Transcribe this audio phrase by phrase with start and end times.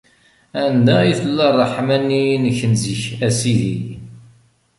[0.63, 3.77] Anda i tella ṛṛeḥma-nni-inek n zik, a Sidi.